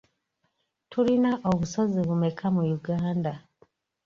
Tulina 0.91 1.31
obusozi 1.49 1.99
bumeka 2.07 2.45
mu 2.55 2.63
Uganda? 2.77 3.33